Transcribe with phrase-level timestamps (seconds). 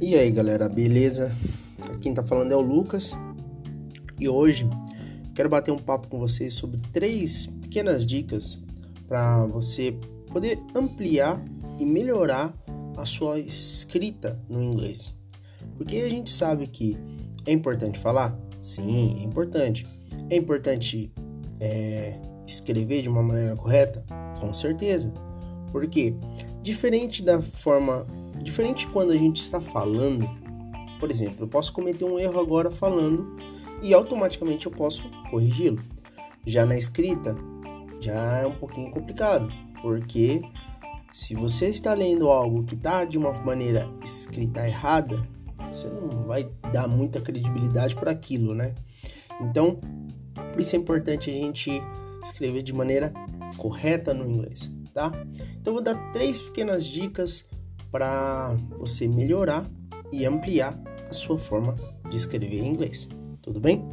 [0.00, 1.34] E aí galera, beleza?
[2.00, 3.16] Quem tá falando é o Lucas
[4.18, 4.64] e hoje
[5.34, 8.56] quero bater um papo com vocês sobre três pequenas dicas
[9.08, 9.98] para você
[10.28, 11.44] poder ampliar
[11.80, 12.54] e melhorar
[12.96, 15.12] a sua escrita no inglês.
[15.76, 16.96] Porque a gente sabe que
[17.44, 18.38] é importante falar?
[18.60, 19.84] Sim, é importante.
[20.30, 21.12] É importante
[21.58, 24.04] é, escrever de uma maneira correta?
[24.38, 25.12] Com certeza.
[25.72, 26.14] Porque
[26.62, 28.06] diferente da forma,
[28.42, 30.28] diferente quando a gente está falando,
[30.98, 33.36] por exemplo, eu posso cometer um erro agora falando
[33.82, 35.82] e automaticamente eu posso corrigi-lo.
[36.46, 37.36] Já na escrita,
[38.00, 39.52] já é um pouquinho complicado,
[39.82, 40.40] porque
[41.12, 45.26] se você está lendo algo que está de uma maneira escrita errada,
[45.70, 48.74] você não vai dar muita credibilidade para aquilo, né?
[49.40, 49.78] Então,
[50.52, 51.70] por isso é importante a gente
[52.22, 53.12] escrever de maneira
[53.56, 55.12] correta no inglês, tá?
[55.60, 57.46] Então, vou dar três pequenas dicas
[57.90, 59.68] para você melhorar
[60.12, 61.74] e ampliar a sua forma
[62.10, 63.08] de escrever em inglês.
[63.42, 63.84] Tudo bem?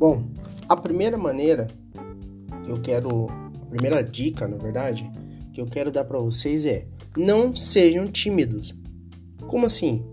[0.00, 0.24] Bom,
[0.66, 1.66] a primeira maneira
[2.64, 3.26] que eu quero,
[3.60, 5.10] a primeira dica, na verdade,
[5.52, 8.74] que eu quero dar para vocês é: não sejam tímidos.
[9.46, 10.04] Como assim?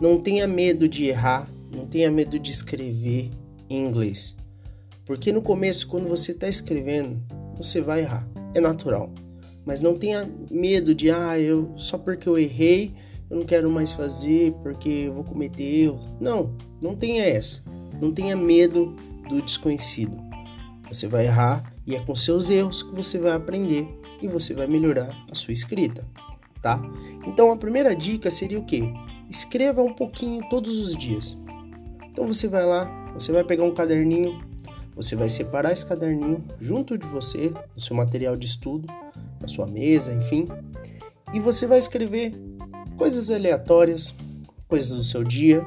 [0.00, 3.30] Não tenha medo de errar, não tenha medo de escrever
[3.68, 4.36] em inglês.
[5.04, 7.22] Porque no começo, quando você está escrevendo,
[7.56, 9.12] você vai errar, é natural.
[9.64, 12.92] Mas não tenha medo de, ah, eu só porque eu errei,
[13.30, 16.06] eu não quero mais fazer porque eu vou cometer erros.
[16.20, 17.62] Não, não tenha essa.
[18.00, 18.94] Não tenha medo
[19.28, 20.16] do desconhecido.
[20.90, 23.88] Você vai errar e é com seus erros que você vai aprender
[24.20, 26.06] e você vai melhorar a sua escrita,
[26.62, 26.80] tá?
[27.26, 28.84] Então a primeira dica seria o quê?
[29.28, 31.36] Escreva um pouquinho todos os dias.
[32.10, 34.40] Então você vai lá, você vai pegar um caderninho,
[34.94, 38.86] você vai separar esse caderninho junto de você, no seu material de estudo,
[39.40, 40.46] na sua mesa, enfim,
[41.32, 42.34] e você vai escrever
[42.96, 44.14] coisas aleatórias,
[44.68, 45.66] coisas do seu dia,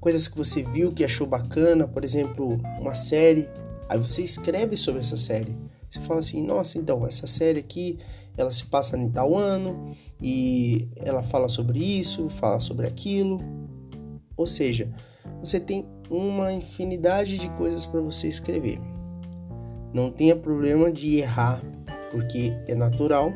[0.00, 3.48] coisas que você viu que achou bacana, por exemplo, uma série.
[3.88, 5.56] Aí você escreve sobre essa série.
[5.96, 7.98] Você fala assim: nossa, então, essa série aqui
[8.36, 13.40] ela se passa em tal ano e ela fala sobre isso, fala sobre aquilo.
[14.36, 14.92] Ou seja,
[15.40, 18.78] você tem uma infinidade de coisas para você escrever.
[19.94, 21.62] Não tenha problema de errar,
[22.10, 23.32] porque é natural.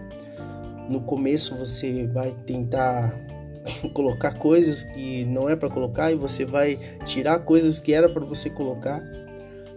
[0.91, 3.15] No começo você vai tentar
[3.95, 8.25] colocar coisas que não é para colocar e você vai tirar coisas que era para
[8.25, 9.03] você colocar,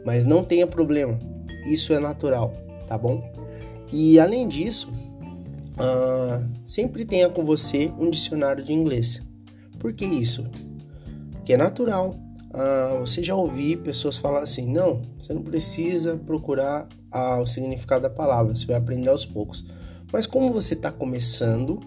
[0.04, 1.18] mas não tenha problema,
[1.66, 2.52] isso é natural,
[2.86, 3.24] tá bom?
[3.92, 4.92] E além disso,
[5.74, 9.22] uh, sempre tenha com você um dicionário de inglês.
[9.80, 10.46] Por que isso?
[11.46, 12.16] Que é natural.
[12.50, 16.88] Uh, você já ouvi pessoas falar assim: não, você não precisa procurar
[17.40, 19.64] o significado da palavra, você vai aprender aos poucos.
[20.12, 21.80] Mas como você está começando,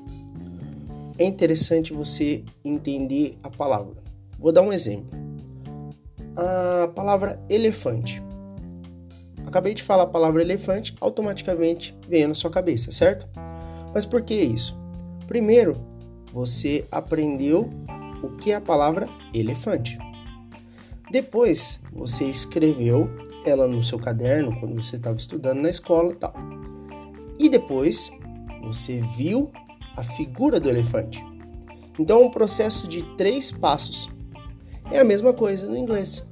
[1.19, 3.95] é interessante você entender a palavra.
[4.39, 5.19] Vou dar um exemplo.
[6.37, 8.23] A palavra elefante.
[9.47, 13.27] Acabei de falar a palavra elefante, automaticamente vem na sua cabeça, certo?
[13.95, 14.77] Mas por que isso?
[15.27, 15.77] Primeiro,
[16.33, 17.71] você aprendeu
[18.23, 19.99] o que é a palavra elefante.
[21.11, 23.09] Depois, você escreveu
[23.45, 26.35] ela no seu caderno quando você estava estudando na escola, tal.
[27.39, 28.11] E depois,
[28.63, 29.51] você viu
[29.97, 31.25] a figura do elefante.
[31.99, 34.11] Então, um processo de três passos.
[34.91, 36.27] É a mesma coisa no inglês.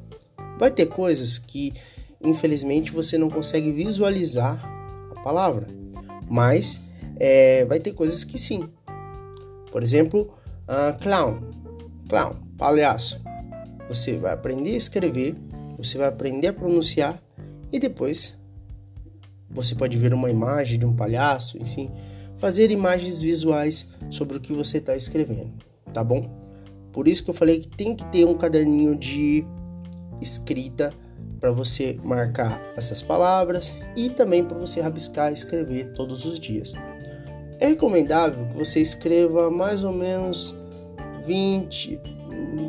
[0.59, 1.73] Vai ter coisas que,
[2.25, 4.61] infelizmente, você não consegue visualizar
[5.15, 5.67] a palavra,
[6.29, 6.81] mas
[7.17, 8.69] é, vai ter coisas que sim.
[9.71, 10.33] Por exemplo,
[10.69, 11.41] uh, clown,
[12.09, 13.21] clown, palhaço.
[13.89, 15.35] Você vai aprender a escrever,
[15.77, 17.23] você vai aprender a pronunciar
[17.71, 18.37] e depois
[19.51, 21.91] você pode ver uma imagem de um palhaço, enfim,
[22.37, 25.53] fazer imagens visuais sobre o que você está escrevendo,
[25.93, 26.41] tá bom?
[26.93, 29.45] Por isso que eu falei que tem que ter um caderninho de
[30.21, 30.93] escrita
[31.41, 36.73] para você marcar essas palavras e também para você rabiscar e escrever todos os dias.
[37.61, 40.55] É recomendável que você escreva mais ou menos
[41.27, 42.01] 20,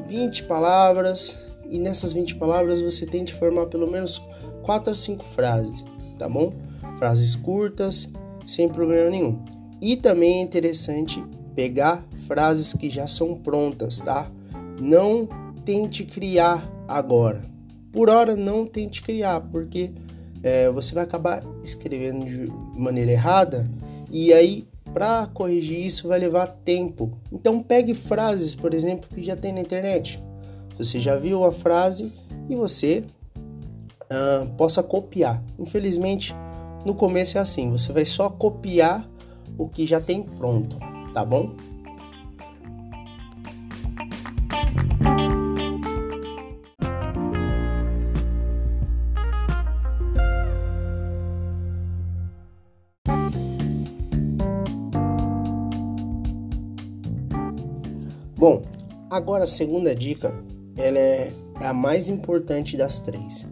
[0.07, 1.37] 20 palavras
[1.69, 4.21] e nessas 20 palavras você tente formar pelo menos
[4.63, 5.83] 4 a 5 frases,
[6.17, 6.53] tá bom?
[6.97, 8.09] Frases curtas,
[8.45, 9.39] sem problema nenhum.
[9.81, 11.23] E também é interessante
[11.55, 14.29] pegar frases que já são prontas, tá?
[14.79, 15.27] Não
[15.63, 17.54] tente criar agora.
[17.95, 19.89] Por hora, não tente criar, porque
[20.43, 23.65] é, você vai acabar escrevendo de maneira errada
[24.11, 27.17] e aí para corrigir isso vai levar tempo.
[27.31, 30.21] Então pegue frases, por exemplo, que já tem na internet.
[30.77, 32.11] Você já viu a frase
[32.49, 33.05] e você
[34.11, 35.41] uh, possa copiar.
[35.57, 36.35] Infelizmente,
[36.85, 39.07] no começo é assim, você vai só copiar
[39.57, 40.77] o que já tem pronto,
[41.13, 41.55] tá bom?
[58.47, 58.61] Bom,
[59.09, 60.31] agora a segunda dica,
[60.77, 63.43] ela é a mais importante das três.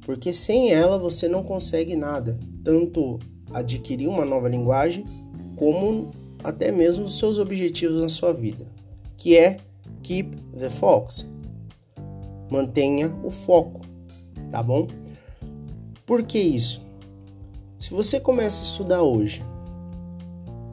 [0.00, 3.20] Porque sem ela você não consegue nada, tanto
[3.52, 5.04] adquirir uma nova linguagem,
[5.54, 6.10] como
[6.42, 8.66] até mesmo os seus objetivos na sua vida,
[9.16, 9.58] que é
[10.02, 11.24] keep the focus.
[12.50, 13.82] Mantenha o foco,
[14.50, 14.88] tá bom?
[16.04, 16.84] Por que isso?
[17.78, 19.44] Se você começa a estudar hoje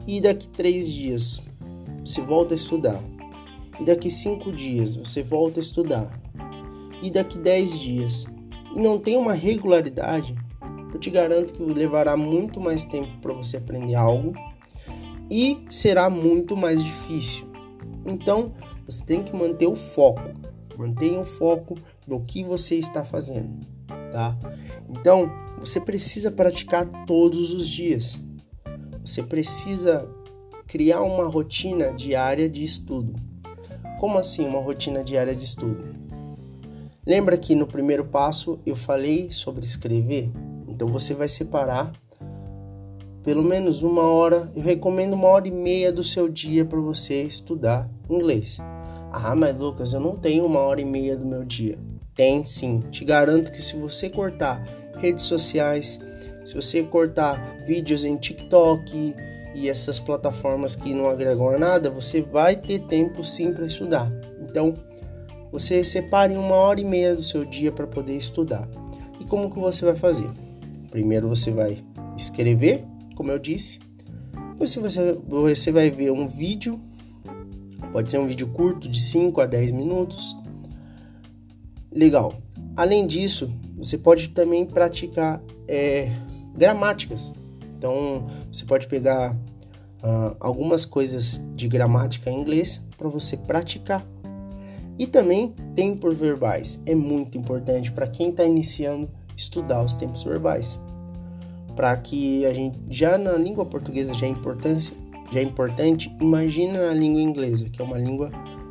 [0.08, 1.40] e daqui três dias
[2.04, 3.00] você volta a estudar
[3.80, 6.20] e daqui cinco dias você volta a estudar,
[7.02, 8.26] e daqui dez dias,
[8.74, 10.34] e não tem uma regularidade,
[10.92, 14.32] eu te garanto que levará muito mais tempo para você aprender algo
[15.28, 17.46] e será muito mais difícil.
[18.06, 18.52] Então,
[18.86, 20.22] você tem que manter o foco.
[20.76, 21.76] Mantenha o foco
[22.06, 23.66] no que você está fazendo,
[24.12, 24.36] tá?
[24.88, 28.20] Então, você precisa praticar todos os dias.
[29.04, 30.08] Você precisa
[30.66, 33.14] criar uma rotina diária de estudo.
[34.04, 35.82] Como assim uma rotina diária de estudo?
[37.06, 40.30] Lembra que no primeiro passo eu falei sobre escrever?
[40.68, 41.90] Então você vai separar
[43.22, 47.22] pelo menos uma hora, eu recomendo uma hora e meia do seu dia para você
[47.22, 48.58] estudar inglês.
[49.10, 51.78] Ah, mas Lucas, eu não tenho uma hora e meia do meu dia.
[52.14, 52.80] Tem sim.
[52.90, 54.62] Te garanto que se você cortar
[54.98, 55.98] redes sociais,
[56.44, 59.14] se você cortar vídeos em TikTok,
[59.54, 64.10] e essas plataformas que não agregam nada, você vai ter tempo sim para estudar.
[64.40, 64.72] Então,
[65.52, 68.68] você separe uma hora e meia do seu dia para poder estudar.
[69.20, 70.28] E como que você vai fazer?
[70.90, 71.78] Primeiro você vai
[72.16, 72.84] escrever,
[73.14, 73.78] como eu disse.
[74.50, 76.80] Depois você, você vai ver um vídeo,
[77.92, 80.36] pode ser um vídeo curto de 5 a 10 minutos.
[81.92, 82.34] Legal.
[82.76, 86.10] Além disso, você pode também praticar é,
[86.56, 87.32] gramáticas.
[87.84, 94.02] Então, você pode pegar uh, algumas coisas de gramática em inglês para você praticar.
[94.98, 96.80] E também tempos verbais.
[96.86, 100.80] É muito importante para quem está iniciando estudar os tempos verbais.
[101.76, 104.94] Para que a gente, já na língua portuguesa já é, importância,
[105.30, 108.30] já é importante, imagina a língua inglesa, que é uma língua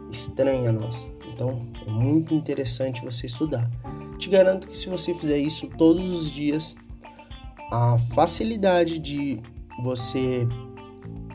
[0.09, 1.07] estranha a nossa.
[1.31, 3.69] Então, é muito interessante você estudar.
[4.17, 6.75] Te garanto que se você fizer isso todos os dias,
[7.73, 9.41] a facilidade de
[9.81, 10.47] você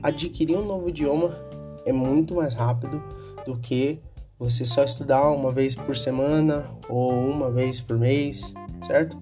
[0.01, 1.37] adquirir um novo idioma
[1.85, 3.03] é muito mais rápido
[3.45, 3.99] do que
[4.39, 8.55] você só estudar uma vez por semana ou uma vez por mês,
[8.87, 9.19] certo?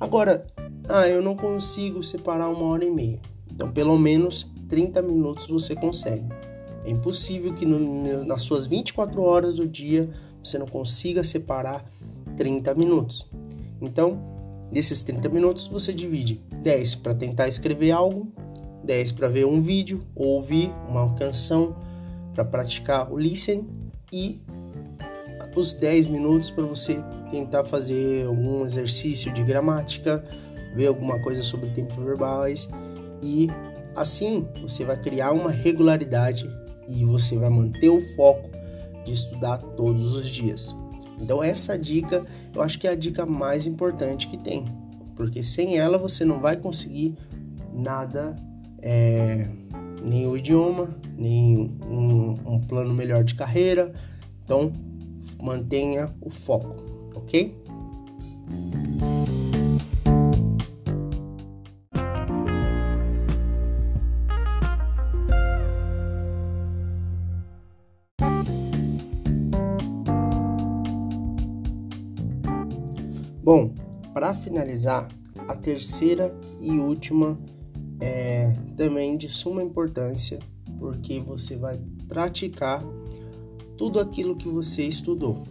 [0.00, 0.44] Agora,
[0.88, 3.20] ah, eu não consigo separar uma hora e meia.
[3.48, 6.26] Então, pelo menos 30 minutos você consegue.
[6.84, 10.10] É impossível que no, nas suas 24 horas do dia
[10.42, 11.84] você não consiga separar
[12.36, 13.30] 30 minutos.
[13.80, 14.31] Então,
[14.72, 18.32] Nesses 30 minutos você divide 10 para tentar escrever algo,
[18.82, 21.76] 10 para ver um vídeo ou ouvir uma canção
[22.32, 23.66] para praticar o listen
[24.10, 24.40] e
[25.54, 26.96] os 10 minutos para você
[27.30, 30.24] tentar fazer algum exercício de gramática,
[30.74, 32.66] ver alguma coisa sobre tempos verbais
[33.22, 33.50] e
[33.94, 36.50] assim você vai criar uma regularidade
[36.88, 38.48] e você vai manter o foco
[39.04, 40.74] de estudar todos os dias.
[41.20, 44.64] Então essa dica, eu acho que é a dica mais importante que tem,
[45.14, 47.14] porque sem ela você não vai conseguir
[47.72, 48.36] nada,
[48.80, 49.48] é,
[50.08, 53.92] nem o idioma, nem um, um plano melhor de carreira.
[54.44, 54.72] Então
[55.40, 56.76] mantenha o foco,
[57.14, 57.56] ok?
[74.32, 75.08] Para finalizar,
[75.46, 77.38] a terceira e última
[78.00, 80.38] é também de suma importância,
[80.78, 82.82] porque você vai praticar
[83.76, 85.42] tudo aquilo que você estudou,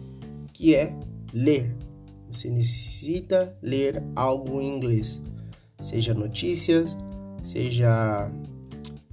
[0.52, 0.96] que é
[1.32, 1.76] ler.
[2.28, 5.22] Você necessita ler algo em inglês,
[5.78, 6.96] seja notícias,
[7.40, 8.28] seja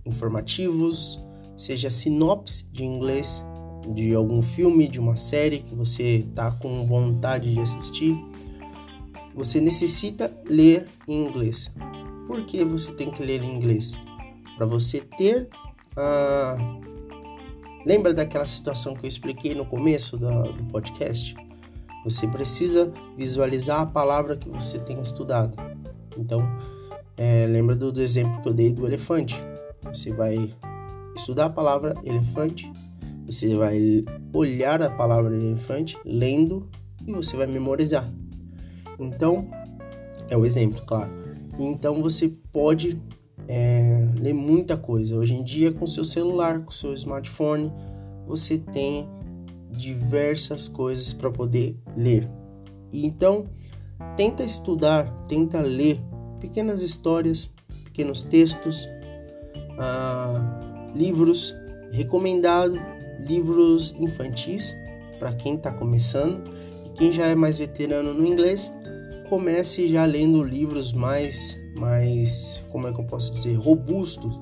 [0.03, 1.19] informativos,
[1.55, 3.43] seja sinopse de inglês
[3.93, 8.28] de algum filme, de uma série que você está com vontade de assistir
[9.39, 11.71] você necessita ler em inglês.
[12.27, 13.97] Por que você tem que ler em inglês?
[14.59, 15.47] para você ter
[15.95, 16.57] a.
[17.85, 21.33] Lembra daquela situação que eu expliquei no começo do, do podcast?
[22.03, 25.55] Você precisa visualizar a palavra que você tem estudado.
[26.17, 26.41] Então,
[27.15, 29.41] é, lembra do, do exemplo que eu dei do elefante.
[29.83, 30.53] Você vai
[31.15, 32.69] estudar a palavra elefante,
[33.25, 34.03] você vai
[34.33, 36.69] olhar a palavra elefante, lendo,
[37.07, 38.11] e você vai memorizar.
[38.99, 39.47] Então,
[40.29, 41.09] é o exemplo, claro.
[41.57, 43.01] Então você pode
[43.47, 45.15] é, ler muita coisa.
[45.15, 47.71] Hoje em dia, com seu celular, com seu smartphone,
[48.27, 49.09] você tem
[49.71, 52.29] diversas coisas para poder ler.
[52.91, 53.45] Então,
[54.15, 55.99] tenta estudar, tenta ler
[56.39, 57.49] pequenas histórias,
[57.85, 58.87] pequenos textos,
[59.77, 61.53] ah, livros
[61.91, 62.79] recomendado,
[63.19, 64.75] livros infantis
[65.17, 66.41] para quem está começando
[66.85, 68.71] e quem já é mais veterano no inglês
[69.29, 74.37] comece já lendo livros mais, mais, como é que eu posso dizer, robustos,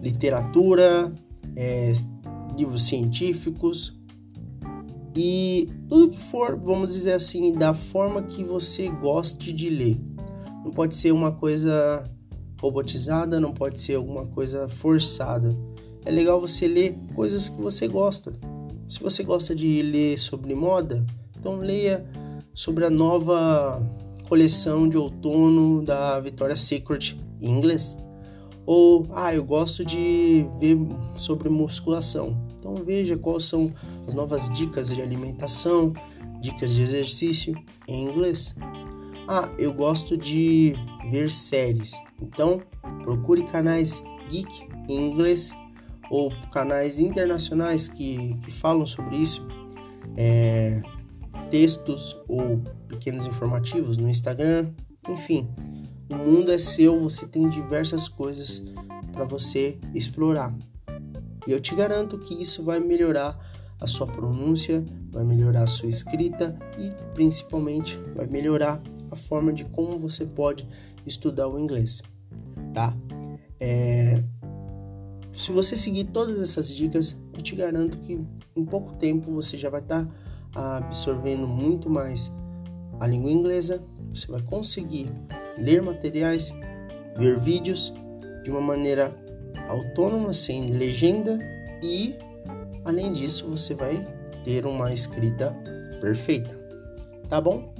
[0.00, 1.12] literatura,
[1.54, 1.92] é,
[2.56, 3.94] livros científicos
[5.14, 9.98] e tudo que for, vamos dizer assim, da forma que você goste de ler.
[10.64, 12.02] Não pode ser uma coisa
[12.60, 15.56] robotizada, não pode ser alguma coisa forçada.
[16.04, 18.32] É legal você ler coisas que você gosta.
[18.86, 21.04] Se você gosta de ler sobre moda,
[21.38, 22.04] então leia
[22.54, 23.82] sobre a nova
[24.28, 27.96] coleção de outono da Victoria's Secret em inglês.
[28.64, 30.76] Ou, ah, eu gosto de ver
[31.16, 32.36] sobre musculação.
[32.58, 33.72] Então veja quais são
[34.06, 35.92] as novas dicas de alimentação,
[36.40, 37.54] dicas de exercício
[37.86, 38.54] em inglês.
[39.28, 40.74] Ah, eu gosto de
[41.10, 41.92] ver séries.
[42.20, 42.60] Então
[43.02, 45.54] procure canais geek em inglês
[46.10, 49.46] ou canais internacionais que, que falam sobre isso.
[50.16, 50.82] É,
[51.50, 54.72] textos ou pequenos informativos no Instagram,
[55.08, 55.48] enfim.
[56.10, 58.62] O mundo é seu, você tem diversas coisas
[59.12, 60.54] para você explorar.
[61.46, 63.38] E eu te garanto que isso vai melhorar
[63.80, 69.64] a sua pronúncia, vai melhorar a sua escrita e principalmente vai melhorar a forma de
[69.66, 70.68] como você pode
[71.06, 72.02] estudar o inglês,
[72.72, 72.96] tá?
[73.60, 74.22] É...
[75.32, 78.18] Se você seguir todas essas dicas, eu te garanto que
[78.54, 80.06] em pouco tempo você já vai estar
[80.52, 82.32] tá absorvendo muito mais
[83.00, 85.10] a língua inglesa, você vai conseguir
[85.58, 86.52] ler materiais,
[87.16, 87.92] ver vídeos
[88.42, 89.14] de uma maneira
[89.68, 91.38] autônoma, sem legenda
[91.82, 92.14] e,
[92.84, 94.06] além disso, você vai
[94.44, 95.54] ter uma escrita
[96.00, 96.56] perfeita.
[97.28, 97.74] Tá bom?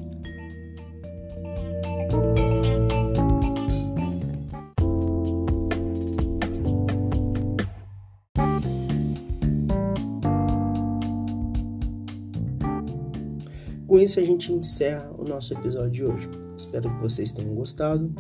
[14.17, 16.31] Isso a gente encerra o nosso episódio de hoje.
[16.57, 18.11] Espero que vocês tenham gostado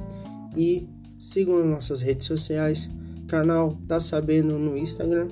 [0.54, 0.86] e
[1.18, 2.88] sigam as nossas redes sociais,
[3.26, 5.28] canal Tá Sabendo no Instagram,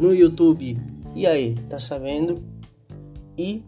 [0.00, 0.78] no YouTube.
[1.14, 2.42] E aí, tá sabendo?
[3.36, 3.62] E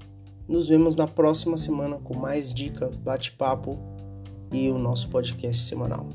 [0.49, 3.79] nos vemos na próxima semana com mais dicas, bate-papo
[4.51, 6.09] e o nosso podcast semanal.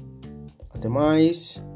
[0.73, 1.70] Até mais!